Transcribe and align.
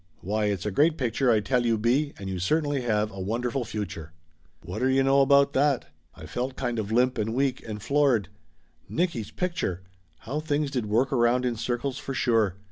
Why, 0.21 0.45
it's 0.45 0.65
a 0.65 0.71
great 0.71 0.97
picture, 0.97 1.29
I 1.29 1.41
tell 1.41 1.63
you, 1.63 1.77
B., 1.77 2.11
and 2.17 2.27
you 2.27 2.39
certainly 2.39 2.81
have 2.81 3.11
a 3.11 3.19
wonderful 3.19 3.63
future!" 3.63 4.13
Whatter 4.65 4.89
you 4.89 5.03
know 5.03 5.21
about 5.21 5.53
that! 5.53 5.93
I 6.15 6.25
felt 6.25 6.55
kind 6.55 6.79
of 6.79 6.91
limp 6.91 7.19
and 7.19 7.35
weak, 7.35 7.61
and 7.67 7.79
floored. 7.79 8.29
Nicky's 8.89 9.29
picture! 9.29 9.83
How 10.21 10.39
things 10.39 10.71
did 10.71 10.87
work 10.87 11.13
around 11.13 11.45
in 11.45 11.55
circles 11.55 11.99
for 11.99 12.15
sure. 12.15 12.55